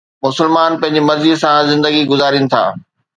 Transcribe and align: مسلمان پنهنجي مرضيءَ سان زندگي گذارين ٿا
مسلمان 0.25 0.71
پنهنجي 0.81 1.01
مرضيءَ 1.09 1.35
سان 1.41 1.59
زندگي 1.71 2.01
گذارين 2.11 2.45
ٿا 2.51 2.63